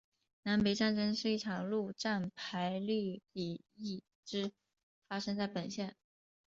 [0.41, 3.61] 南北战争第一场陆战腓立比
[4.25, 4.51] 之役
[5.07, 5.95] 发生在本县。